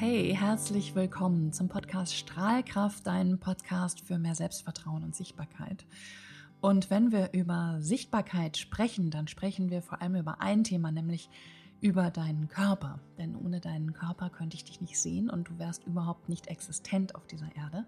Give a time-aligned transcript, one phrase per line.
[0.00, 5.86] Hey, herzlich willkommen zum Podcast Strahlkraft, dein Podcast für mehr Selbstvertrauen und Sichtbarkeit.
[6.60, 11.28] Und wenn wir über Sichtbarkeit sprechen, dann sprechen wir vor allem über ein Thema, nämlich
[11.80, 13.00] über deinen Körper.
[13.18, 17.16] Denn ohne deinen Körper könnte ich dich nicht sehen und du wärst überhaupt nicht existent
[17.16, 17.84] auf dieser Erde.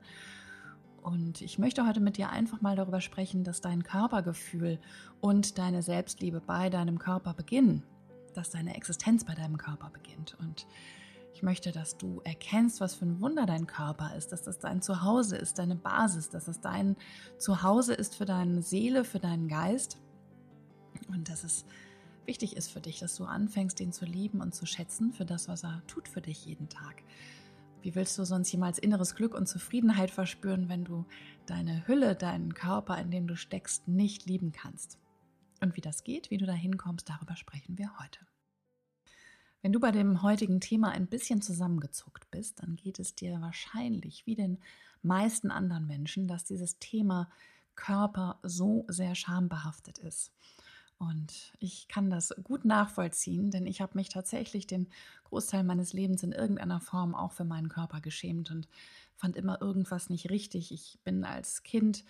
[1.02, 4.80] Und ich möchte heute mit dir einfach mal darüber sprechen, dass dein Körpergefühl
[5.20, 7.84] und deine Selbstliebe bei deinem Körper beginnen,
[8.34, 10.36] dass deine Existenz bei deinem Körper beginnt.
[10.40, 10.66] Und
[11.32, 14.82] ich möchte, dass du erkennst, was für ein Wunder dein Körper ist, dass das dein
[14.82, 16.96] Zuhause ist, deine Basis, dass es dein
[17.38, 19.98] Zuhause ist für deine Seele, für deinen Geist
[21.08, 21.64] und dass es
[22.26, 25.48] wichtig ist für dich, dass du anfängst, den zu lieben und zu schätzen für das,
[25.48, 27.02] was er tut für dich jeden Tag.
[27.82, 31.06] Wie willst du sonst jemals inneres Glück und Zufriedenheit verspüren, wenn du
[31.46, 34.98] deine Hülle, deinen Körper, in dem du steckst, nicht lieben kannst?
[35.62, 38.29] Und wie das geht, wie du da hinkommst, darüber sprechen wir heute.
[39.62, 44.26] Wenn du bei dem heutigen Thema ein bisschen zusammengezuckt bist, dann geht es dir wahrscheinlich
[44.26, 44.58] wie den
[45.02, 47.30] meisten anderen Menschen, dass dieses Thema
[47.74, 50.32] Körper so sehr schambehaftet ist.
[50.98, 54.86] Und ich kann das gut nachvollziehen, denn ich habe mich tatsächlich den
[55.24, 58.68] Großteil meines Lebens in irgendeiner Form auch für meinen Körper geschämt und
[59.16, 60.72] fand immer irgendwas nicht richtig.
[60.72, 62.04] Ich bin als Kind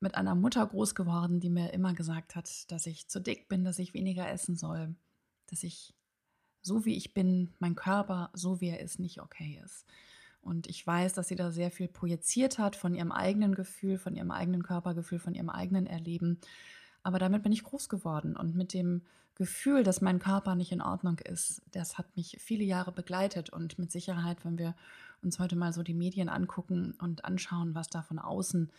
[0.00, 3.64] mit einer Mutter groß geworden, die mir immer gesagt hat, dass ich zu dick bin,
[3.64, 4.94] dass ich weniger essen soll,
[5.48, 5.94] dass ich
[6.62, 9.84] so wie ich bin, mein Körper, so wie er ist, nicht okay ist.
[10.40, 14.16] Und ich weiß, dass sie da sehr viel projiziert hat von ihrem eigenen Gefühl, von
[14.16, 16.40] ihrem eigenen Körpergefühl, von ihrem eigenen Erleben.
[17.02, 19.02] Aber damit bin ich groß geworden und mit dem
[19.34, 23.78] Gefühl, dass mein Körper nicht in Ordnung ist, das hat mich viele Jahre begleitet und
[23.78, 24.74] mit Sicherheit, wenn wir
[25.22, 28.70] uns heute mal so die Medien angucken und anschauen, was da von außen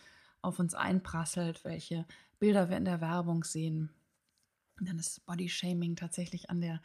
[0.42, 2.06] auf uns einprasselt, welche
[2.40, 3.90] Bilder wir in der Werbung sehen,
[4.80, 6.82] dann ist Bodyshaming tatsächlich an der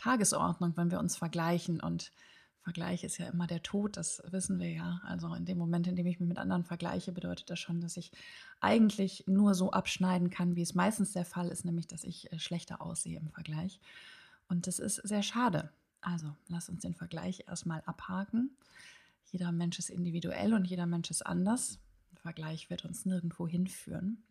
[0.00, 1.80] Tagesordnung, wenn wir uns vergleichen.
[1.80, 2.12] Und
[2.62, 5.00] Vergleich ist ja immer der Tod, das wissen wir ja.
[5.04, 7.96] Also in dem Moment, in dem ich mich mit anderen vergleiche, bedeutet das schon, dass
[7.96, 8.12] ich
[8.60, 12.38] eigentlich nur so abschneiden kann, wie es meistens der Fall ist, nämlich dass ich äh,
[12.38, 13.80] schlechter aussehe im Vergleich.
[14.48, 15.70] Und das ist sehr schade.
[16.02, 18.56] Also lass uns den Vergleich erstmal abhaken.
[19.26, 21.78] Jeder Mensch ist individuell und jeder Mensch ist anders.
[22.12, 24.22] Ein Vergleich wird uns nirgendwo hinführen.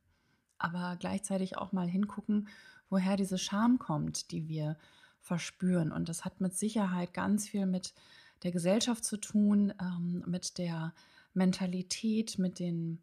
[0.57, 2.47] Aber gleichzeitig auch mal hingucken,
[2.89, 4.77] woher diese Scham kommt, die wir
[5.21, 5.91] verspüren.
[5.91, 7.93] Und das hat mit Sicherheit ganz viel mit
[8.43, 10.93] der Gesellschaft zu tun, ähm, mit der
[11.33, 12.99] Mentalität, mit den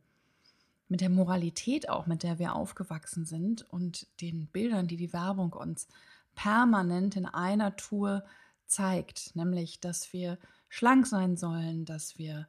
[0.88, 5.52] mit der Moralität auch, mit der wir aufgewachsen sind und den Bildern, die die Werbung
[5.52, 5.88] uns
[6.36, 8.24] permanent in einer Tour
[8.66, 10.38] zeigt, nämlich, dass wir
[10.68, 12.46] schlank sein sollen, dass wir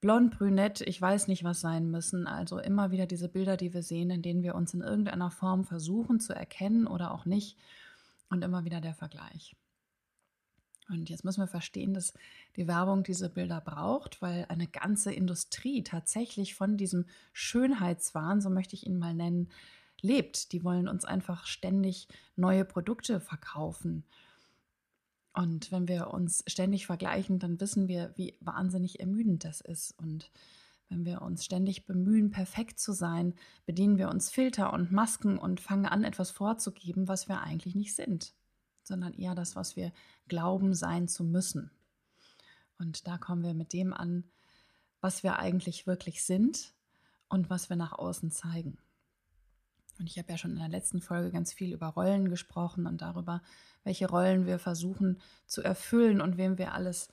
[0.00, 2.26] blond, brünett, ich weiß nicht was sein müssen.
[2.26, 5.64] Also immer wieder diese Bilder, die wir sehen, in denen wir uns in irgendeiner Form
[5.64, 7.56] versuchen zu erkennen oder auch nicht
[8.32, 9.54] und immer wieder der Vergleich.
[10.88, 12.12] Und jetzt müssen wir verstehen, dass
[12.56, 18.74] die Werbung diese Bilder braucht, weil eine ganze Industrie tatsächlich von diesem Schönheitswahn, so möchte
[18.74, 19.50] ich ihn mal nennen,
[20.00, 20.52] lebt.
[20.52, 24.04] Die wollen uns einfach ständig neue Produkte verkaufen.
[25.34, 29.98] Und wenn wir uns ständig vergleichen, dann wissen wir, wie wahnsinnig ermüdend das ist.
[29.98, 30.30] Und
[30.92, 35.58] wenn wir uns ständig bemühen, perfekt zu sein, bedienen wir uns Filter und Masken und
[35.58, 38.34] fangen an, etwas vorzugeben, was wir eigentlich nicht sind,
[38.82, 39.90] sondern eher das, was wir
[40.28, 41.70] glauben sein zu müssen.
[42.78, 44.24] Und da kommen wir mit dem an,
[45.00, 46.74] was wir eigentlich wirklich sind
[47.28, 48.76] und was wir nach außen zeigen.
[49.98, 53.00] Und ich habe ja schon in der letzten Folge ganz viel über Rollen gesprochen und
[53.00, 53.40] darüber,
[53.82, 57.08] welche Rollen wir versuchen zu erfüllen und wem wir alles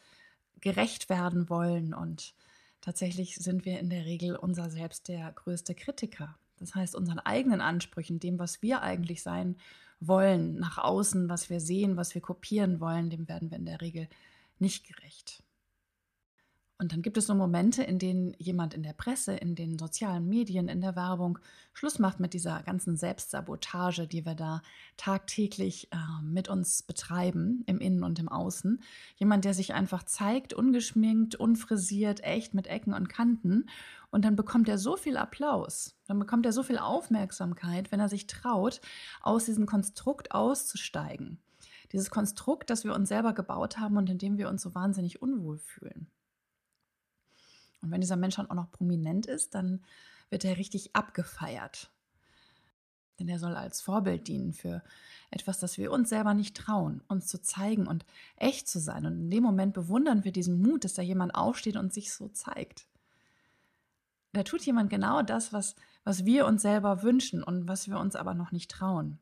[0.59, 2.33] gerecht werden wollen und
[2.81, 6.37] Tatsächlich sind wir in der Regel unser selbst der größte Kritiker.
[6.57, 9.57] Das heißt, unseren eigenen Ansprüchen, dem, was wir eigentlich sein
[9.99, 13.81] wollen, nach außen, was wir sehen, was wir kopieren wollen, dem werden wir in der
[13.81, 14.07] Regel
[14.59, 15.43] nicht gerecht.
[16.81, 20.29] Und dann gibt es so Momente, in denen jemand in der Presse, in den sozialen
[20.29, 21.37] Medien, in der Werbung
[21.73, 24.61] Schluss macht mit dieser ganzen Selbstsabotage, die wir da
[24.95, 28.81] tagtäglich äh, mit uns betreiben, im Innen und im Außen.
[29.17, 33.65] Jemand, der sich einfach zeigt, ungeschminkt, unfrisiert, echt mit Ecken und Kanten.
[34.09, 38.07] Und dann bekommt er so viel Applaus, dann bekommt er so viel Aufmerksamkeit, wenn er
[38.07, 38.79] sich traut,
[39.21, 41.39] aus diesem Konstrukt auszusteigen.
[41.91, 45.21] Dieses Konstrukt, das wir uns selber gebaut haben und in dem wir uns so wahnsinnig
[45.21, 46.07] unwohl fühlen.
[47.81, 49.83] Und wenn dieser Mensch dann auch noch prominent ist, dann
[50.29, 51.89] wird er richtig abgefeiert.
[53.19, 54.81] Denn er soll als Vorbild dienen für
[55.31, 58.05] etwas, das wir uns selber nicht trauen, uns zu zeigen und
[58.37, 59.05] echt zu sein.
[59.05, 62.29] Und in dem Moment bewundern wir diesen Mut, dass da jemand aufsteht und sich so
[62.29, 62.87] zeigt.
[64.31, 68.15] Da tut jemand genau das, was, was wir uns selber wünschen und was wir uns
[68.15, 69.19] aber noch nicht trauen.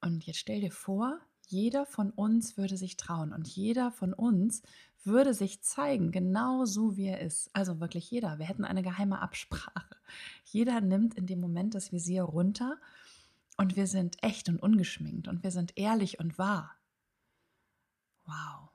[0.00, 1.20] Und jetzt stell dir vor,
[1.50, 4.60] Jeder von uns würde sich trauen und jeder von uns
[5.04, 7.50] würde sich zeigen, genau so wie er ist.
[7.52, 8.38] Also wirklich jeder.
[8.38, 9.96] Wir hätten eine geheime Absprache.
[10.44, 12.78] Jeder nimmt in dem Moment das Visier runter
[13.56, 16.76] und wir sind echt und ungeschminkt und wir sind ehrlich und wahr.
[18.24, 18.70] Wow.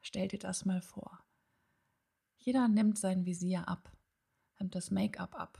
[0.00, 1.24] Stell dir das mal vor.
[2.38, 3.90] Jeder nimmt sein Visier ab,
[4.58, 5.58] nimmt das Make-up ab.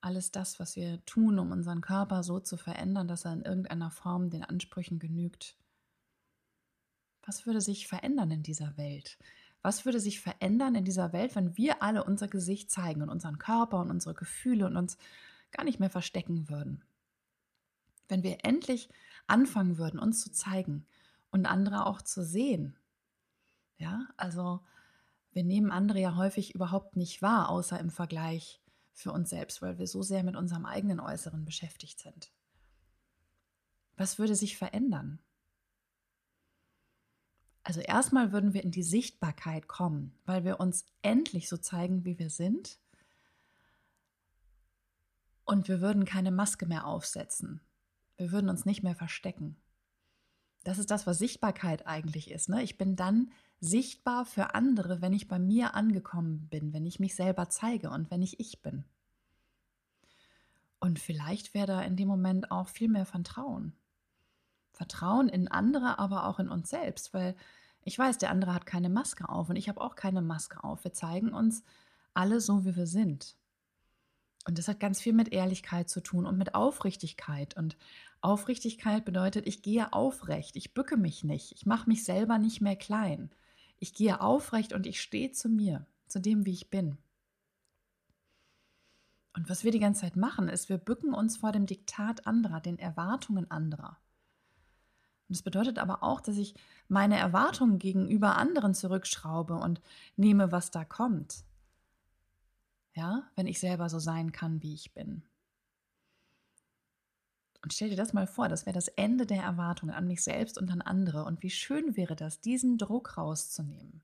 [0.00, 3.90] Alles das, was wir tun, um unseren Körper so zu verändern, dass er in irgendeiner
[3.90, 5.56] Form den Ansprüchen genügt.
[7.28, 9.18] Was würde sich verändern in dieser Welt?
[9.60, 13.36] Was würde sich verändern in dieser Welt, wenn wir alle unser Gesicht zeigen und unseren
[13.36, 14.96] Körper und unsere Gefühle und uns
[15.50, 16.82] gar nicht mehr verstecken würden?
[18.08, 18.88] Wenn wir endlich
[19.26, 20.86] anfangen würden, uns zu zeigen
[21.30, 22.78] und andere auch zu sehen.
[23.76, 24.60] Ja, also
[25.32, 28.62] wir nehmen andere ja häufig überhaupt nicht wahr, außer im Vergleich
[28.94, 32.32] für uns selbst, weil wir so sehr mit unserem eigenen Äußeren beschäftigt sind.
[33.98, 35.18] Was würde sich verändern?
[37.68, 42.18] Also erstmal würden wir in die Sichtbarkeit kommen, weil wir uns endlich so zeigen, wie
[42.18, 42.78] wir sind.
[45.44, 47.60] Und wir würden keine Maske mehr aufsetzen.
[48.16, 49.58] Wir würden uns nicht mehr verstecken.
[50.64, 52.48] Das ist das, was Sichtbarkeit eigentlich ist.
[52.48, 52.62] Ne?
[52.62, 57.14] Ich bin dann sichtbar für andere, wenn ich bei mir angekommen bin, wenn ich mich
[57.14, 58.86] selber zeige und wenn ich ich bin.
[60.80, 63.74] Und vielleicht wäre da in dem Moment auch viel mehr Vertrauen.
[64.78, 67.34] Vertrauen in andere, aber auch in uns selbst, weil
[67.82, 70.84] ich weiß, der andere hat keine Maske auf und ich habe auch keine Maske auf.
[70.84, 71.64] Wir zeigen uns
[72.14, 73.36] alle so, wie wir sind.
[74.46, 77.56] Und das hat ganz viel mit Ehrlichkeit zu tun und mit Aufrichtigkeit.
[77.56, 77.76] Und
[78.20, 82.76] Aufrichtigkeit bedeutet, ich gehe aufrecht, ich bücke mich nicht, ich mache mich selber nicht mehr
[82.76, 83.30] klein.
[83.78, 86.98] Ich gehe aufrecht und ich stehe zu mir, zu dem, wie ich bin.
[89.34, 92.60] Und was wir die ganze Zeit machen, ist, wir bücken uns vor dem Diktat anderer,
[92.60, 93.98] den Erwartungen anderer.
[95.28, 96.54] Und das bedeutet aber auch, dass ich
[96.88, 99.80] meine Erwartungen gegenüber anderen zurückschraube und
[100.16, 101.44] nehme, was da kommt.
[102.94, 105.22] Ja, wenn ich selber so sein kann, wie ich bin.
[107.62, 110.56] Und stell dir das mal vor, das wäre das Ende der Erwartungen an mich selbst
[110.56, 111.24] und an andere.
[111.24, 114.00] Und wie schön wäre das, diesen Druck rauszunehmen.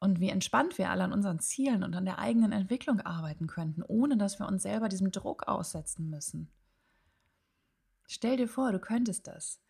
[0.00, 3.82] Und wie entspannt wir alle an unseren Zielen und an der eigenen Entwicklung arbeiten könnten,
[3.82, 6.48] ohne dass wir uns selber diesem Druck aussetzen müssen.
[8.08, 9.60] Stell dir vor, du könntest das.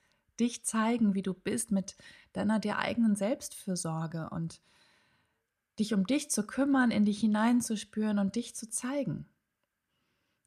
[0.41, 1.97] Dich zeigen, wie du bist, mit
[2.33, 4.61] deiner dir eigenen Selbstfürsorge und
[5.79, 9.29] dich um dich zu kümmern, in dich hineinzuspüren und dich zu zeigen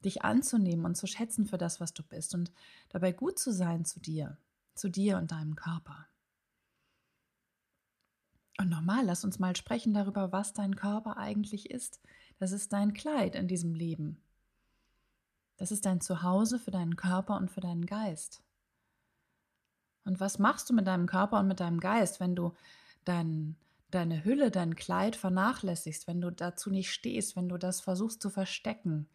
[0.04, 2.52] dich anzunehmen und zu schätzen für das, was du bist und
[2.90, 4.38] dabei gut zu sein zu dir,
[4.76, 6.08] zu dir und deinem Körper.
[8.60, 12.02] Und nochmal, lass uns mal sprechen darüber, was dein Körper eigentlich ist.
[12.38, 14.22] Das ist dein Kleid in diesem Leben.
[15.58, 18.43] Das ist dein Zuhause für deinen Körper und für deinen Geist.
[20.06, 22.54] Und was machst du mit deinem Körper und mit deinem Geist, wenn du
[23.06, 23.56] dein,
[23.92, 28.30] deine Hülle, dein Kleid vernachlässigst, wenn du dazu nicht stehst, wenn du das versuchst zu
[28.30, 29.08] verstecken,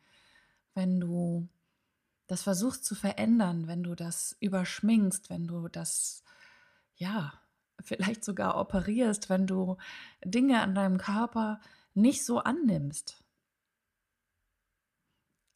[0.74, 1.48] wenn du
[2.26, 6.22] das versuchst zu verändern, wenn du das überschminkst, wenn du das,
[6.96, 7.32] ja,
[7.82, 9.76] vielleicht sogar operierst, wenn du
[10.24, 11.60] Dinge an deinem Körper
[11.94, 13.24] nicht so annimmst.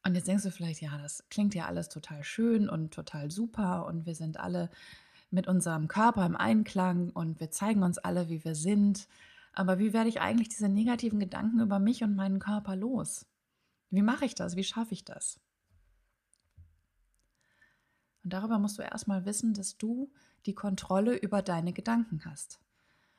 [0.05, 3.85] Und jetzt denkst du vielleicht, ja, das klingt ja alles total schön und total super
[3.85, 4.69] und wir sind alle
[5.33, 9.07] mit unserem Körper im Einklang und wir zeigen uns alle, wie wir sind.
[9.51, 13.25] Aber wie werde ich eigentlich diese negativen Gedanken über mich und meinen Körper los?
[13.89, 14.55] Wie mache ich das?
[14.55, 15.39] Wie schaffe ich das?
[18.23, 20.11] Und darüber musst du erstmal wissen, dass du
[20.45, 22.59] die Kontrolle über deine Gedanken hast.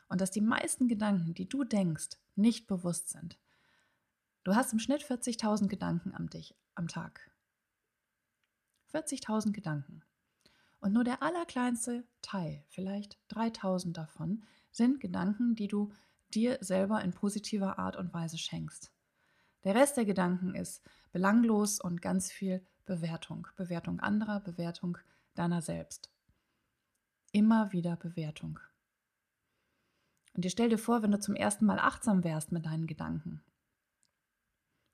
[0.09, 3.38] Und dass die meisten Gedanken, die du denkst, nicht bewusst sind.
[4.45, 7.31] Du hast im Schnitt 40.000 Gedanken am, dich, am Tag.
[8.93, 10.03] 40.000 Gedanken.
[10.85, 15.91] Und nur der allerkleinste Teil, vielleicht 3.000 davon, sind Gedanken, die du
[16.35, 18.93] dir selber in positiver Art und Weise schenkst.
[19.64, 23.49] Der Rest der Gedanken ist belanglos und ganz viel Bewertung.
[23.57, 24.99] Bewertung anderer, Bewertung
[25.33, 26.11] deiner selbst.
[27.33, 28.61] Immer wieder Bewertung.
[30.35, 33.43] Und dir stell dir vor, wenn du zum ersten Mal achtsam wärst mit deinen Gedanken.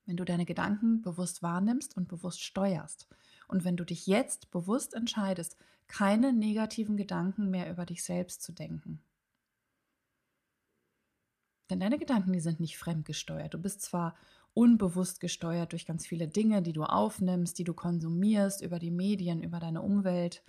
[0.06, 3.08] Wenn du deine Gedanken bewusst wahrnimmst und bewusst steuerst.
[3.50, 5.56] Und wenn du dich jetzt bewusst entscheidest,
[5.88, 9.02] keine negativen Gedanken mehr über dich selbst zu denken.
[11.68, 13.54] Denn deine Gedanken, die sind nicht fremdgesteuert.
[13.54, 14.16] Du bist zwar
[14.54, 19.42] unbewusst gesteuert durch ganz viele Dinge, die du aufnimmst, die du konsumierst, über die Medien,
[19.42, 20.44] über deine Umwelt.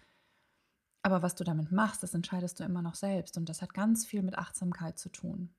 [1.04, 3.38] Aber was du damit machst, das entscheidest du immer noch selbst.
[3.38, 5.54] Und das hat ganz viel mit Achtsamkeit zu tun.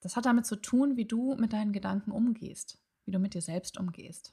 [0.00, 3.42] Das hat damit zu tun, wie du mit deinen Gedanken umgehst, wie du mit dir
[3.42, 4.32] selbst umgehst.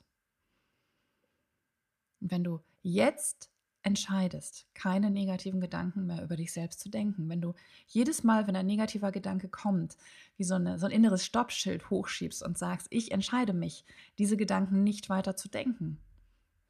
[2.19, 3.49] Und wenn du jetzt
[3.83, 7.53] entscheidest, keine negativen Gedanken mehr über dich selbst zu denken, wenn du
[7.87, 9.97] jedes Mal, wenn ein negativer Gedanke kommt,
[10.35, 13.85] wie so, eine, so ein inneres Stoppschild hochschiebst und sagst, ich entscheide mich,
[14.17, 15.99] diese Gedanken nicht weiter zu denken,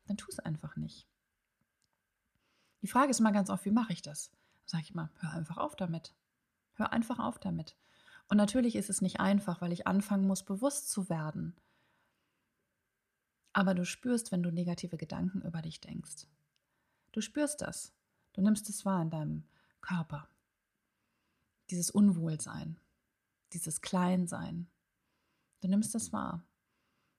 [0.05, 1.07] dann tu es einfach nicht.
[2.83, 4.31] Die Frage ist mal ganz oft, wie mache ich das?
[4.65, 6.13] Sage ich mal, hör einfach auf damit.
[6.75, 7.75] Hör einfach auf damit.
[8.29, 11.55] Und natürlich ist es nicht einfach, weil ich anfangen muss, bewusst zu werden.
[13.57, 16.27] Aber du spürst, wenn du negative Gedanken über dich denkst.
[17.11, 17.91] Du spürst das.
[18.33, 19.45] Du nimmst es wahr in deinem
[19.81, 20.29] Körper.
[21.71, 22.79] Dieses Unwohlsein,
[23.53, 24.67] dieses Kleinsein.
[25.61, 26.45] Du nimmst das wahr.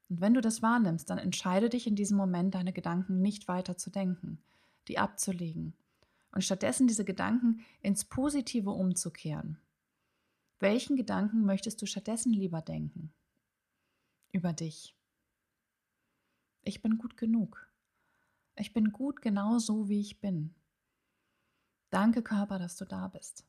[0.09, 3.77] Und wenn du das wahrnimmst, dann entscheide dich in diesem Moment, deine Gedanken nicht weiter
[3.77, 4.41] zu denken,
[4.87, 5.75] die abzulegen
[6.31, 9.59] und stattdessen diese Gedanken ins Positive umzukehren.
[10.61, 13.13] Welchen Gedanken möchtest du stattdessen lieber denken?
[14.31, 14.95] Über dich.
[16.69, 17.67] Ich bin gut genug.
[18.55, 20.55] Ich bin gut genau so, wie ich bin.
[21.89, 23.47] Danke Körper, dass du da bist.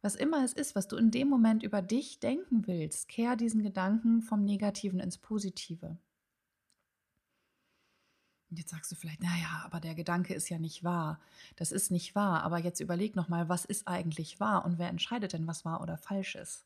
[0.00, 3.62] Was immer es ist, was du in dem Moment über dich denken willst, kehr diesen
[3.62, 5.98] Gedanken vom Negativen ins Positive.
[8.48, 11.20] Und jetzt sagst du vielleicht, naja, aber der Gedanke ist ja nicht wahr.
[11.56, 12.42] Das ist nicht wahr.
[12.42, 15.98] Aber jetzt überleg nochmal, was ist eigentlich wahr und wer entscheidet denn, was wahr oder
[15.98, 16.64] falsch ist?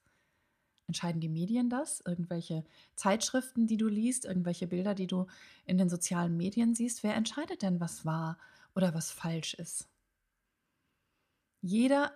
[0.88, 2.00] Entscheiden die Medien das?
[2.00, 2.64] Irgendwelche
[2.94, 5.26] Zeitschriften, die du liest, irgendwelche Bilder, die du
[5.64, 7.02] in den sozialen Medien siehst?
[7.02, 8.38] Wer entscheidet denn, was wahr
[8.74, 9.88] oder was falsch ist?
[11.60, 12.12] Jeder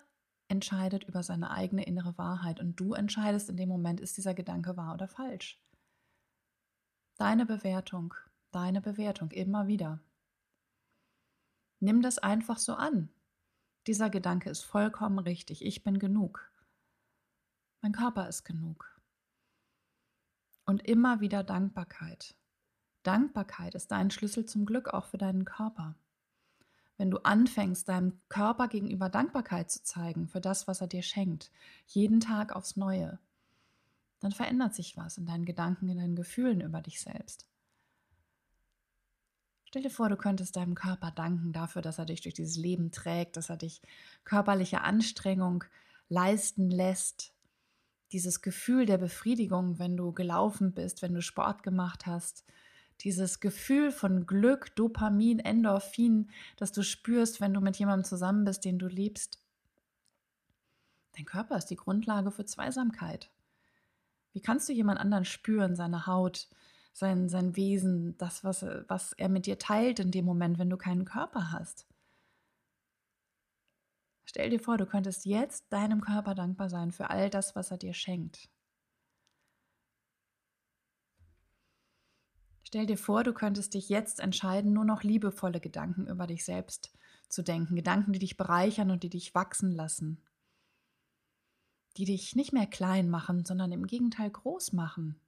[0.49, 4.77] entscheidet über seine eigene innere Wahrheit und du entscheidest in dem Moment, ist dieser Gedanke
[4.77, 5.61] wahr oder falsch.
[7.17, 8.15] Deine Bewertung
[8.50, 10.00] deine Bewertung immer wieder.
[11.81, 13.09] Nimm das einfach so an.
[13.87, 15.65] Dieser Gedanke ist vollkommen richtig.
[15.65, 16.50] Ich bin genug.
[17.83, 19.01] Mein Körper ist genug.
[20.67, 22.37] Und immer wieder Dankbarkeit.
[23.03, 25.97] Dankbarkeit ist dein Schlüssel zum Glück auch für deinen Körper.
[26.99, 31.51] Wenn du anfängst, deinem Körper gegenüber Dankbarkeit zu zeigen für das, was er dir schenkt,
[31.87, 33.19] jeden Tag aufs Neue,
[34.21, 37.47] dann verändert sich was in deinen Gedanken, in deinen Gefühlen über dich selbst.
[39.65, 42.91] Stell dir vor, du könntest deinem Körper danken dafür, dass er dich durch dieses Leben
[42.91, 43.81] trägt, dass er dich
[44.25, 45.65] körperliche Anstrengung
[46.09, 47.33] leisten lässt.
[48.12, 52.45] Dieses Gefühl der Befriedigung, wenn du gelaufen bist, wenn du Sport gemacht hast.
[53.00, 58.64] Dieses Gefühl von Glück, Dopamin, Endorphin, das du spürst, wenn du mit jemandem zusammen bist,
[58.64, 59.40] den du liebst.
[61.17, 63.31] Dein Körper ist die Grundlage für Zweisamkeit.
[64.33, 66.49] Wie kannst du jemand anderen spüren, seine Haut,
[66.93, 70.76] sein, sein Wesen, das, was, was er mit dir teilt in dem Moment, wenn du
[70.76, 71.87] keinen Körper hast.
[74.25, 77.79] Stell dir vor, du könntest jetzt deinem Körper dankbar sein für all das, was er
[77.79, 78.49] dir schenkt.
[82.62, 86.93] Stell dir vor, du könntest dich jetzt entscheiden, nur noch liebevolle Gedanken über dich selbst
[87.29, 90.23] zu denken, Gedanken, die dich bereichern und die dich wachsen lassen,
[91.97, 95.21] die dich nicht mehr klein machen, sondern im Gegenteil groß machen.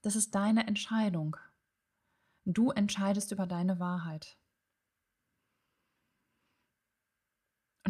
[0.00, 1.36] Das ist deine Entscheidung.
[2.44, 4.36] Du entscheidest über deine Wahrheit.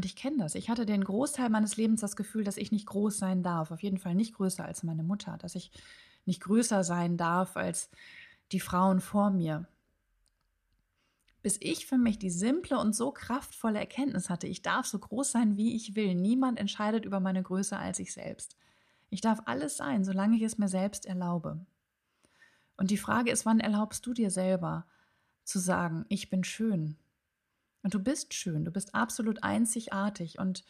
[0.03, 0.57] Und ich kenne das.
[0.57, 3.71] Ich hatte den Großteil meines Lebens das Gefühl, dass ich nicht groß sein darf.
[3.71, 5.39] Auf jeden Fall nicht größer als meine Mutter.
[5.39, 5.71] Dass ich
[6.25, 7.89] nicht größer sein darf als
[8.51, 9.69] die Frauen vor mir.
[11.41, 15.31] Bis ich für mich die simple und so kraftvolle Erkenntnis hatte, ich darf so groß
[15.31, 16.17] sein, wie ich will.
[16.17, 18.57] Niemand entscheidet über meine Größe als ich selbst.
[19.09, 21.65] Ich darf alles sein, solange ich es mir selbst erlaube.
[22.77, 24.85] Und die Frage ist, wann erlaubst du dir selber
[25.45, 26.97] zu sagen, ich bin schön?
[27.83, 30.65] Und du bist schön, du bist absolut einzigartig und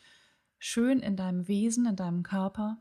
[0.59, 2.79] schön in deinem Wesen, in deinem Körper.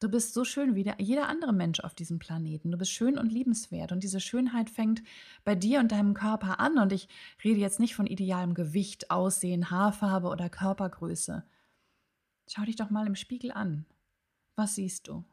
[0.00, 2.72] Du bist so schön wie der, jeder andere Mensch auf diesem Planeten.
[2.72, 3.92] Du bist schön und liebenswert.
[3.92, 5.02] Und diese Schönheit fängt
[5.44, 6.78] bei dir und deinem Körper an.
[6.78, 7.08] Und ich
[7.44, 11.44] rede jetzt nicht von idealem Gewicht, Aussehen, Haarfarbe oder Körpergröße.
[12.48, 13.86] Schau dich doch mal im Spiegel an.
[14.56, 15.24] Was siehst du?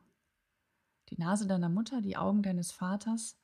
[1.10, 3.39] die Nase deiner Mutter, die Augen deines Vaters.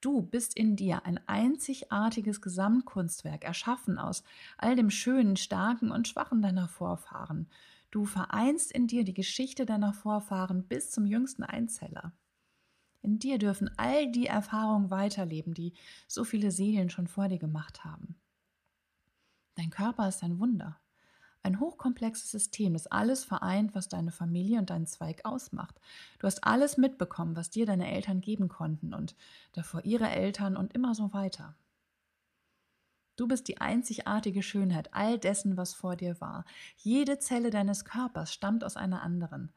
[0.00, 4.24] Du bist in dir ein einzigartiges Gesamtkunstwerk, erschaffen aus
[4.56, 7.48] all dem Schönen, Starken und Schwachen deiner Vorfahren.
[7.90, 12.12] Du vereinst in dir die Geschichte deiner Vorfahren bis zum jüngsten Einzeller.
[13.02, 15.74] In dir dürfen all die Erfahrungen weiterleben, die
[16.06, 18.16] so viele Seelen schon vor dir gemacht haben.
[19.56, 20.79] Dein Körper ist ein Wunder.
[21.42, 25.80] Ein hochkomplexes System, das alles vereint, was deine Familie und deinen Zweig ausmacht.
[26.18, 29.16] Du hast alles mitbekommen, was dir deine Eltern geben konnten und
[29.52, 31.54] davor ihre Eltern und immer so weiter.
[33.16, 36.44] Du bist die einzigartige Schönheit all dessen, was vor dir war.
[36.78, 39.52] Jede Zelle deines Körpers stammt aus einer anderen.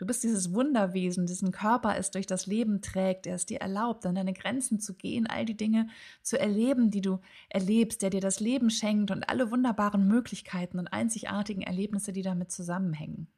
[0.00, 4.06] Du bist dieses Wunderwesen, diesen Körper es durch das Leben trägt, der es dir erlaubt,
[4.06, 5.88] an deine Grenzen zu gehen, all die Dinge
[6.22, 10.88] zu erleben, die du erlebst, der dir das Leben schenkt und alle wunderbaren Möglichkeiten und
[10.88, 13.28] einzigartigen Erlebnisse, die damit zusammenhängen.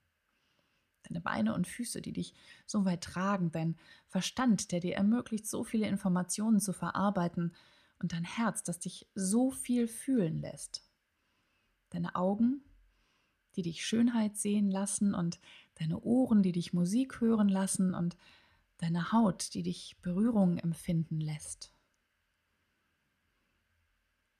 [1.08, 2.32] Deine Beine und Füße, die dich
[2.64, 3.74] so weit tragen, dein
[4.06, 7.56] Verstand, der dir ermöglicht, so viele Informationen zu verarbeiten
[7.98, 10.84] und dein Herz, das dich so viel fühlen lässt.
[11.90, 12.62] Deine Augen,
[13.56, 15.40] die dich Schönheit sehen lassen und
[15.82, 18.16] deine Ohren, die dich Musik hören lassen und
[18.78, 21.72] deine Haut, die dich Berührung empfinden lässt.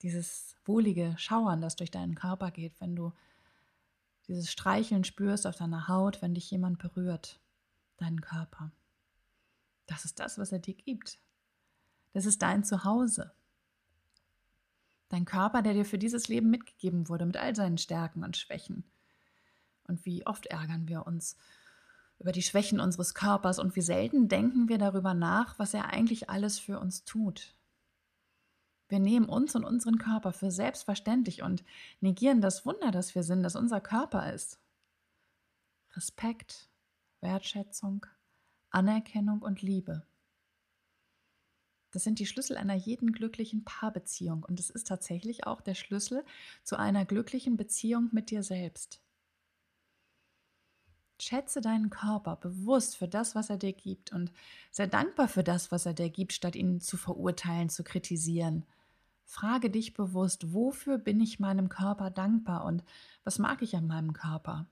[0.02, 3.12] Dieses wohlige Schauern, das durch deinen Körper geht, wenn du
[4.26, 7.40] dieses Streicheln spürst auf deiner Haut, wenn dich jemand berührt,
[7.96, 8.72] deinen Körper.
[9.86, 11.18] Das ist das, was er dir gibt.
[12.12, 13.32] Das ist dein Zuhause.
[15.08, 18.84] Dein Körper, der dir für dieses Leben mitgegeben wurde, mit all seinen Stärken und Schwächen.
[19.84, 21.36] Und wie oft ärgern wir uns
[22.18, 26.30] über die Schwächen unseres Körpers und wie selten denken wir darüber nach, was er eigentlich
[26.30, 27.54] alles für uns tut.
[28.88, 31.64] Wir nehmen uns und unseren Körper für selbstverständlich und
[32.00, 34.60] negieren das Wunder, das wir sind, das unser Körper ist.
[35.96, 36.68] Respekt,
[37.20, 38.06] Wertschätzung,
[38.70, 40.06] Anerkennung und Liebe.
[41.90, 46.24] Das sind die Schlüssel einer jeden glücklichen Paarbeziehung und es ist tatsächlich auch der Schlüssel
[46.62, 49.02] zu einer glücklichen Beziehung mit dir selbst.
[51.22, 54.32] Schätze deinen Körper bewusst für das, was er dir gibt und
[54.70, 58.64] sei dankbar für das, was er dir gibt, statt ihn zu verurteilen, zu kritisieren.
[59.24, 62.82] Frage dich bewusst, wofür bin ich meinem Körper dankbar und
[63.24, 64.66] was mag ich an meinem Körper?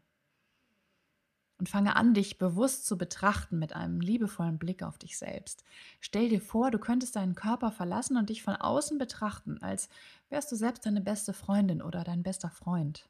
[1.59, 5.63] Und fange an, dich bewusst zu betrachten mit einem liebevollen Blick auf dich selbst.
[6.01, 9.89] Stell dir vor, du könntest deinen Körper verlassen und dich von außen betrachten, als
[10.31, 13.09] wärst du selbst deine beste Freundin oder dein bester Freund.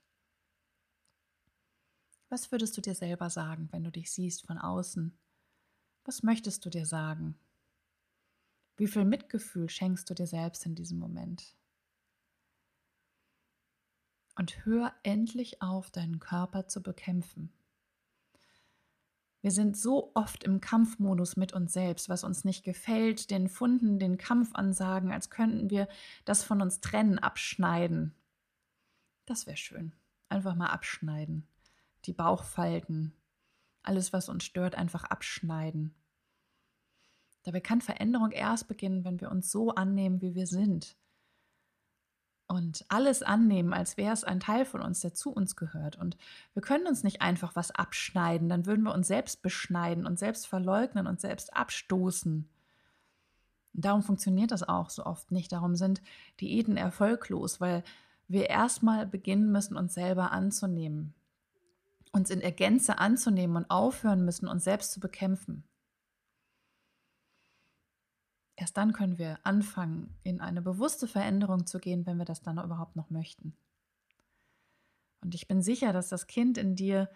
[2.31, 5.19] Was würdest du dir selber sagen, wenn du dich siehst von außen?
[6.05, 7.37] Was möchtest du dir sagen?
[8.77, 11.57] Wie viel Mitgefühl schenkst du dir selbst in diesem Moment?
[14.37, 17.53] Und hör endlich auf, deinen Körper zu bekämpfen.
[19.43, 23.99] Wir sind so oft im Kampfmodus mit uns selbst, was uns nicht gefällt, den Funden,
[23.99, 25.89] den Kampf ansagen, als könnten wir
[26.25, 28.15] das von uns trennen, abschneiden.
[29.25, 29.93] Das wäre schön.
[30.29, 31.50] Einfach mal abschneiden
[32.07, 33.13] die Bauchfalten,
[33.83, 35.95] alles, was uns stört, einfach abschneiden.
[37.45, 40.97] Dabei kann Veränderung erst beginnen, wenn wir uns so annehmen, wie wir sind.
[42.47, 45.97] Und alles annehmen, als wäre es ein Teil von uns, der zu uns gehört.
[45.97, 46.17] Und
[46.53, 50.47] wir können uns nicht einfach was abschneiden, dann würden wir uns selbst beschneiden und selbst
[50.49, 52.49] verleugnen und selbst abstoßen.
[53.73, 55.53] Und darum funktioniert das auch so oft nicht.
[55.53, 56.03] Darum sind
[56.41, 57.85] Diäten erfolglos, weil
[58.27, 61.15] wir erstmal beginnen müssen, uns selber anzunehmen
[62.13, 65.65] uns in Ergänze anzunehmen und aufhören müssen, uns selbst zu bekämpfen.
[68.57, 72.59] Erst dann können wir anfangen, in eine bewusste Veränderung zu gehen, wenn wir das dann
[72.59, 73.57] überhaupt noch möchten.
[75.23, 77.09] Und ich bin sicher, dass das Kind in dir,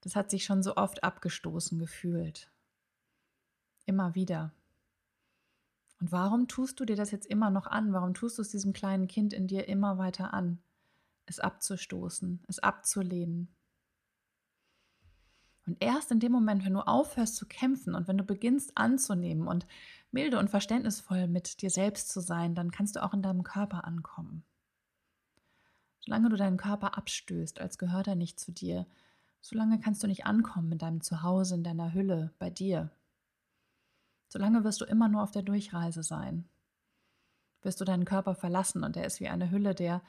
[0.00, 2.50] das hat sich schon so oft abgestoßen gefühlt.
[3.86, 4.52] Immer wieder.
[6.00, 7.92] Und warum tust du dir das jetzt immer noch an?
[7.92, 10.58] Warum tust du es diesem kleinen Kind in dir immer weiter an?
[11.26, 13.48] Es abzustoßen, es abzulehnen,
[15.68, 19.46] und erst in dem Moment, wenn du aufhörst zu kämpfen und wenn du beginnst anzunehmen
[19.46, 19.66] und
[20.10, 23.84] milde und verständnisvoll mit dir selbst zu sein, dann kannst du auch in deinem Körper
[23.84, 24.44] ankommen.
[26.00, 28.86] Solange du deinen Körper abstößt, als gehört er nicht zu dir,
[29.42, 32.90] solange kannst du nicht ankommen in deinem Zuhause, in deiner Hülle, bei dir.
[34.28, 36.48] Solange wirst du immer nur auf der Durchreise sein.
[37.60, 40.00] Wirst du deinen Körper verlassen und er ist wie eine Hülle, der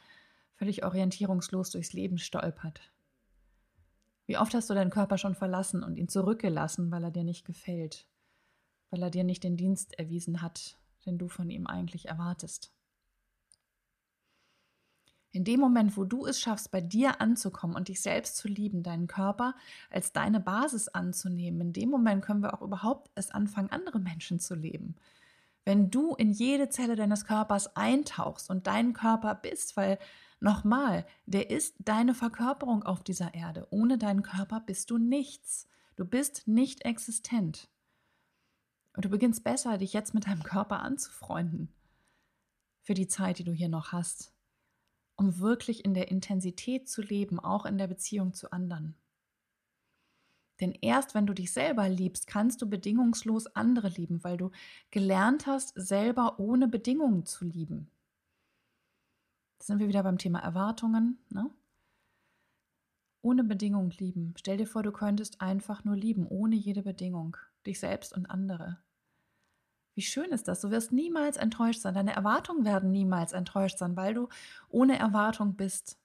[0.56, 2.80] völlig orientierungslos durchs Leben stolpert,
[4.30, 7.46] wie oft hast du deinen Körper schon verlassen und ihn zurückgelassen, weil er dir nicht
[7.46, 8.06] gefällt,
[8.92, 12.72] weil er dir nicht den Dienst erwiesen hat, den du von ihm eigentlich erwartest?
[15.32, 18.84] In dem Moment, wo du es schaffst, bei dir anzukommen und dich selbst zu lieben,
[18.84, 19.56] deinen Körper
[19.90, 24.40] als deine Basis anzunehmen, in dem Moment können wir auch überhaupt erst anfangen, andere Menschen
[24.40, 24.96] zu leben.
[25.66, 29.98] Wenn du in jede Zelle deines Körpers eintauchst und dein Körper bist, weil
[30.40, 33.68] Nochmal, der ist deine Verkörperung auf dieser Erde.
[33.72, 35.68] Ohne deinen Körper bist du nichts.
[35.98, 37.70] Du bist nicht existent.
[38.96, 41.74] Und du beginnst besser, dich jetzt mit deinem Körper anzufreunden.
[42.82, 44.34] Für die Zeit, die du hier noch hast.
[45.16, 48.96] Um wirklich in der Intensität zu leben, auch in der Beziehung zu anderen.
[50.62, 54.52] Denn erst wenn du dich selber liebst, kannst du bedingungslos andere lieben, weil du
[54.92, 57.90] gelernt hast, selber ohne Bedingungen zu lieben.
[59.60, 61.20] Da sind wir wieder beim Thema Erwartungen.
[61.30, 61.50] Ne?
[63.22, 64.34] ohne Bedingung lieben.
[64.38, 68.78] Stell dir vor, du könntest einfach nur lieben, ohne jede Bedingung, dich selbst und andere.
[69.96, 70.62] Wie schön ist das?
[70.62, 71.94] Du wirst niemals enttäuscht sein.
[71.94, 74.30] Deine Erwartungen werden niemals enttäuscht sein, weil du
[74.70, 75.98] ohne Erwartung bist.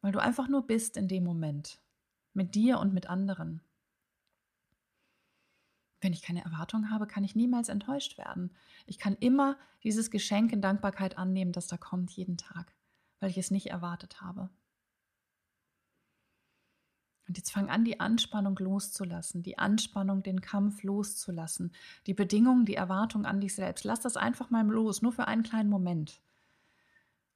[0.00, 1.80] Weil du einfach nur bist in dem Moment.
[2.32, 3.60] Mit dir und mit anderen.
[6.06, 8.52] Wenn ich keine Erwartung habe, kann ich niemals enttäuscht werden.
[8.86, 12.72] Ich kann immer dieses Geschenk in Dankbarkeit annehmen, das da kommt jeden Tag,
[13.18, 14.48] weil ich es nicht erwartet habe.
[17.26, 21.72] Und jetzt fang an, die Anspannung loszulassen, die Anspannung, den Kampf loszulassen,
[22.06, 23.82] die Bedingungen, die Erwartung an dich selbst.
[23.82, 26.20] Lass das einfach mal los, nur für einen kleinen Moment.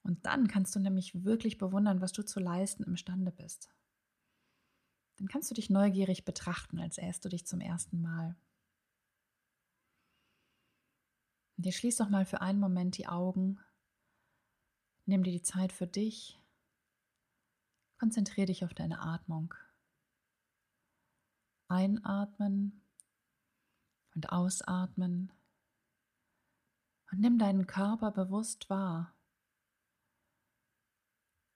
[0.05, 3.69] Und dann kannst du nämlich wirklich bewundern, was du zu leisten imstande bist.
[5.19, 8.37] Dann kannst du dich neugierig betrachten, als sähst du dich zum ersten Mal.
[11.61, 13.61] Und dir schließ doch mal für einen Moment die Augen.
[15.05, 16.41] Nimm dir die Zeit für dich.
[17.99, 19.53] Konzentriere dich auf deine Atmung.
[21.69, 22.81] Einatmen
[24.15, 25.35] und ausatmen.
[27.13, 29.15] Und nimm deinen Körper bewusst wahr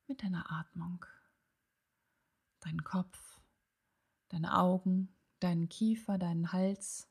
[0.06, 1.06] mit deiner Atmung.
[2.60, 3.40] Deinen Kopf,
[4.28, 7.08] deine Augen, deinen Kiefer, deinen Hals,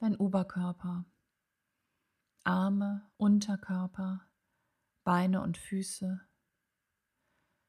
[0.00, 1.06] dein Oberkörper,
[2.48, 4.22] Arme, Unterkörper,
[5.04, 6.18] Beine und Füße,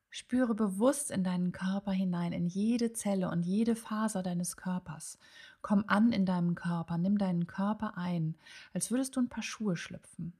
[0.09, 5.19] Spüre bewusst in deinen Körper hinein, in jede Zelle und jede Faser deines Körpers.
[5.61, 8.37] Komm an in deinem Körper, nimm deinen Körper ein,
[8.73, 10.31] als würdest du ein paar Schuhe schlüpfen.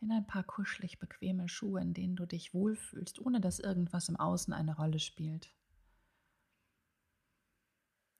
[0.00, 4.16] In ein paar kuschelig bequeme Schuhe, in denen du dich wohlfühlst, ohne dass irgendwas im
[4.16, 5.54] Außen eine Rolle spielt.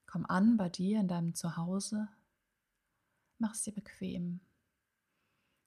[0.05, 2.07] Komm an bei dir in deinem Zuhause,
[3.37, 4.39] mach es dir bequem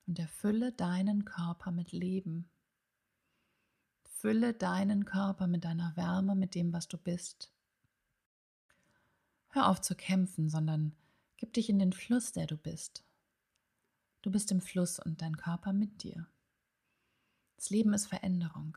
[0.08, 2.50] und erfülle deinen Körper mit Leben
[4.18, 7.52] Fülle deinen Körper mit deiner Wärme, mit dem, was du bist.
[9.50, 10.96] Hör auf zu kämpfen, sondern
[11.36, 13.04] gib dich in den Fluss, der du bist.
[14.22, 16.26] Du bist im Fluss und dein Körper mit dir.
[17.54, 18.76] Das Leben ist Veränderung.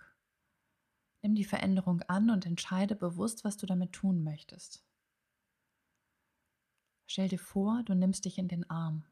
[1.24, 4.86] Nimm die Veränderung an und entscheide bewusst, was du damit tun möchtest.
[7.08, 9.06] Stell dir vor, du nimmst dich in den Arm.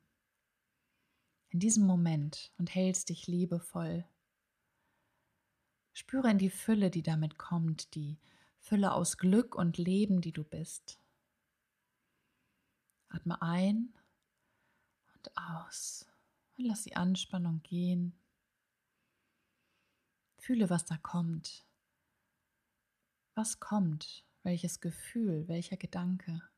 [1.49, 4.05] In diesem Moment und hältst dich liebevoll
[5.99, 8.17] Spüre in die Fülle, die damit kommt, die
[8.57, 10.97] Fülle aus Glück und Leben, die du bist.
[13.09, 13.93] Atme ein
[15.13, 16.07] und aus
[16.57, 18.13] und lass die Anspannung gehen.
[20.37, 21.65] Fühle, was da kommt.
[23.35, 24.23] Was kommt?
[24.43, 25.49] Welches Gefühl?
[25.49, 26.48] Welcher Gedanke?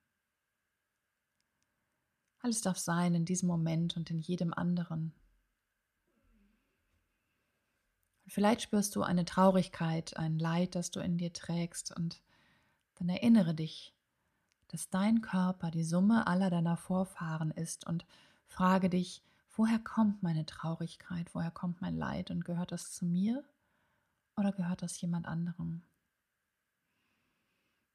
[2.42, 5.14] Alles darf sein in diesem Moment und in jedem anderen.
[8.28, 12.22] Vielleicht spürst du eine Traurigkeit, ein Leid, das du in dir trägst und
[12.96, 13.94] dann erinnere dich,
[14.70, 18.06] dass dein Körper die Summe aller deiner Vorfahren ist und
[18.48, 19.22] frage dich,
[19.56, 23.44] woher kommt meine Traurigkeit, woher kommt mein Leid und gehört das zu mir
[24.38, 25.84] oder gehört das jemand anderem?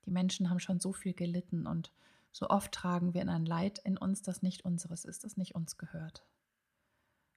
[0.05, 1.93] Die Menschen haben schon so viel gelitten und
[2.37, 5.55] so oft tragen wir in ein Leid in uns, das nicht unseres ist, das nicht
[5.55, 6.27] uns gehört.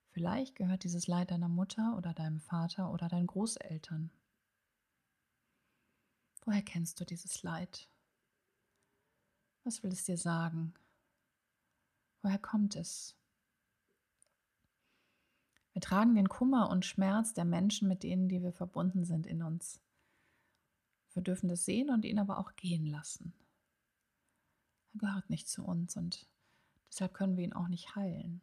[0.09, 4.11] Vielleicht gehört dieses Leid deiner Mutter oder deinem Vater oder deinen Großeltern.
[6.43, 7.87] Woher kennst du dieses Leid?
[9.63, 10.73] Was will es dir sagen?
[12.21, 13.15] Woher kommt es?
[15.71, 19.43] Wir tragen den Kummer und Schmerz der Menschen, mit denen die wir verbunden sind, in
[19.43, 19.79] uns.
[21.13, 23.33] Wir dürfen das sehen und ihn aber auch gehen lassen.
[24.93, 26.27] Er gehört nicht zu uns und
[26.89, 28.41] deshalb können wir ihn auch nicht heilen.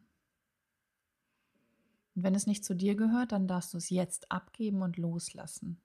[2.15, 5.81] Und wenn es nicht zu dir gehört, dann darfst du es jetzt abgeben und loslassen.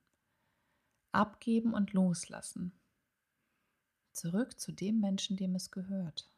[1.12, 2.72] Abgeben und loslassen.
[4.14, 6.32] Zurück zu dem Menschen, dem es gehört.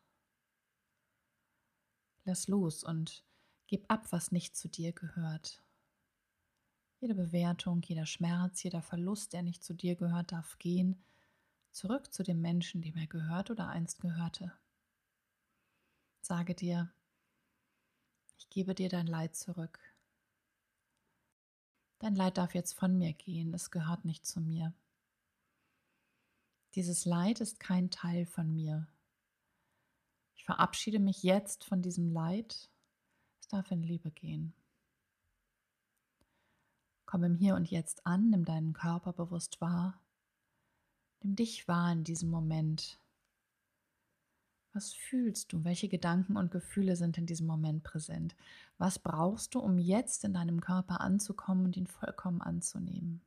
[2.26, 3.24] Lass los und
[3.68, 5.62] gib ab, was nicht zu dir gehört.
[7.00, 11.04] Jede Bewertung, jeder Schmerz, jeder Verlust, der nicht zu dir gehört, darf gehen,
[11.74, 14.54] zurück zu dem Menschen, dem er gehört oder einst gehörte.
[16.22, 16.94] Sage dir,
[18.38, 19.80] ich gebe dir dein Leid zurück.
[22.00, 24.74] Dein Leid darf jetzt von mir gehen, es gehört nicht zu mir.
[26.76, 28.88] Dieses Leid ist kein Teil von mir.
[30.36, 32.70] Ich verabschiede mich jetzt von diesem Leid,
[33.40, 34.54] es darf in Liebe gehen.
[37.06, 40.03] Komm im Hier und Jetzt an, nimm deinen Körper bewusst wahr,
[41.24, 43.00] nimm dich wahr in diesem Moment.
[44.74, 45.64] Was fühlst du?
[45.64, 48.36] Welche Gedanken und Gefühle sind in diesem Moment präsent?
[48.80, 53.22] Was brauchst du, um jetzt in deinem Körper anzukommen und ihn vollkommen anzunehmen?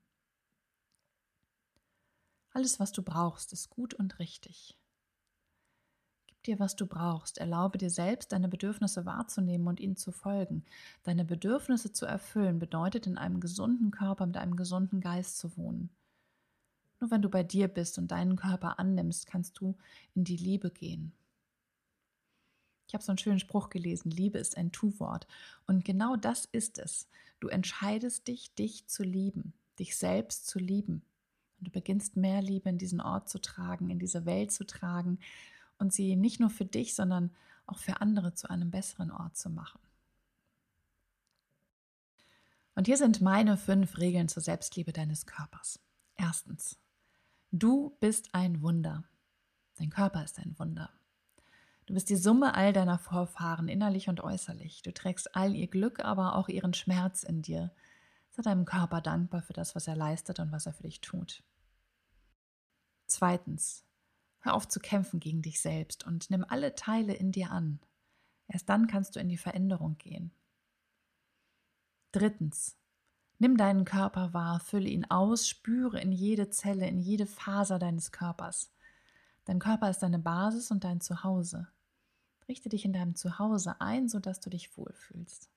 [2.50, 4.76] Alles, was du brauchst, ist gut und richtig.
[6.26, 7.38] Gib dir, was du brauchst.
[7.38, 10.64] Erlaube dir selbst, deine Bedürfnisse wahrzunehmen und ihnen zu folgen.
[11.04, 15.90] Deine Bedürfnisse zu erfüllen bedeutet, in einem gesunden Körper mit einem gesunden Geist zu wohnen.
[17.06, 19.76] Nur wenn du bei dir bist und deinen Körper annimmst, kannst du
[20.16, 21.12] in die Liebe gehen.
[22.88, 25.28] Ich habe so einen schönen Spruch gelesen, Liebe ist ein Tu-Wort.
[25.68, 27.08] Und genau das ist es.
[27.38, 31.04] Du entscheidest dich, dich zu lieben, dich selbst zu lieben.
[31.60, 35.20] Und du beginnst mehr Liebe in diesen Ort zu tragen, in diese Welt zu tragen
[35.78, 37.30] und sie nicht nur für dich, sondern
[37.66, 39.78] auch für andere zu einem besseren Ort zu machen.
[42.74, 45.78] Und hier sind meine fünf Regeln zur Selbstliebe deines Körpers.
[46.16, 46.80] Erstens,
[47.50, 49.04] du bist ein Wunder.
[49.76, 50.90] Dein Körper ist ein Wunder.
[51.86, 54.82] Du bist die Summe all deiner Vorfahren, innerlich und äußerlich.
[54.82, 57.72] Du trägst all ihr Glück, aber auch ihren Schmerz in dir.
[58.30, 61.44] Sei deinem Körper dankbar für das, was er leistet und was er für dich tut.
[63.06, 63.84] Zweitens,
[64.40, 67.78] hör auf zu kämpfen gegen dich selbst und nimm alle Teile in dir an.
[68.48, 70.32] Erst dann kannst du in die Veränderung gehen.
[72.10, 72.76] Drittens,
[73.38, 78.12] nimm deinen Körper wahr, fülle ihn aus, spüre in jede Zelle, in jede Faser deines
[78.12, 78.72] Körpers.
[79.44, 81.68] Dein Körper ist deine Basis und dein Zuhause.
[82.48, 85.50] Richte dich in deinem Zuhause ein, sodass du dich wohlfühlst.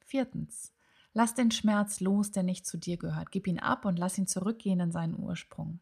[0.00, 0.72] Viertens.
[1.12, 3.30] Lass den Schmerz los, der nicht zu dir gehört.
[3.32, 5.80] Gib ihn ab und lass ihn zurückgehen in seinen Ursprung.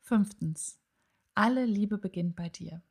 [0.00, 0.78] Fünftens.
[1.34, 2.82] Alle Liebe beginnt bei dir.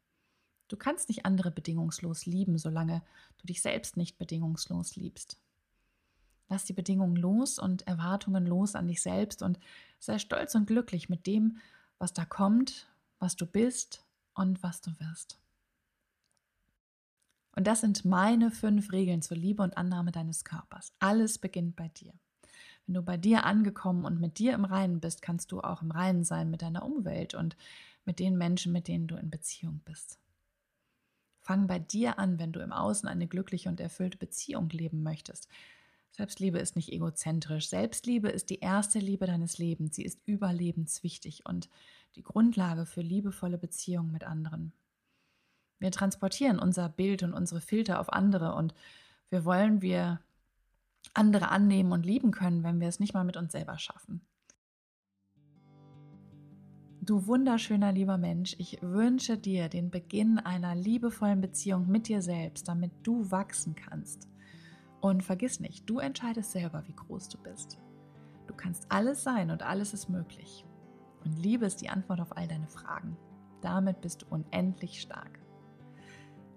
[0.68, 3.02] Du kannst nicht andere bedingungslos lieben, solange
[3.38, 5.40] du dich selbst nicht bedingungslos liebst.
[6.54, 9.60] Lass die Bedingungen los und Erwartungen los an dich selbst und
[9.98, 11.58] sei stolz und glücklich mit dem,
[11.98, 12.88] was da kommt,
[13.18, 15.40] was du bist und was du wirst.
[17.56, 20.94] Und das sind meine fünf Regeln zur Liebe und Annahme deines Körpers.
[21.00, 22.14] Alles beginnt bei dir.
[22.86, 25.90] Wenn du bei dir angekommen und mit dir im Reinen bist, kannst du auch im
[25.90, 27.58] Reinen sein mit deiner Umwelt und
[28.06, 30.20] mit den Menschen, mit denen du in Beziehung bist.
[31.40, 35.50] Fang bei dir an, wenn du im Außen eine glückliche und erfüllte Beziehung leben möchtest.
[36.16, 37.70] Selbstliebe ist nicht egozentrisch.
[37.70, 39.96] Selbstliebe ist die erste Liebe deines Lebens.
[39.96, 41.70] Sie ist überlebenswichtig und
[42.16, 44.74] die Grundlage für liebevolle Beziehungen mit anderen.
[45.80, 48.76] Wir transportieren unser Bild und unsere Filter auf andere und
[49.32, 50.22] wir wollen wir
[51.16, 54.22] andere annehmen und lieben können, wenn wir es nicht mal mit uns selber schaffen.
[57.02, 62.68] Du wunderschöner lieber Mensch, ich wünsche dir den Beginn einer liebevollen Beziehung mit dir selbst,
[62.68, 64.30] damit du wachsen kannst.
[65.04, 67.78] Und vergiss nicht, du entscheidest selber, wie groß du bist.
[68.48, 70.66] Du kannst alles sein und alles ist möglich.
[71.26, 73.18] Und Liebe ist die Antwort auf all deine Fragen.
[73.60, 75.42] Damit bist du unendlich stark.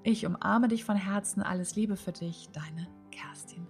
[0.05, 3.67] Ich umarme dich von Herzen, alles Liebe für dich, deine Kerstin.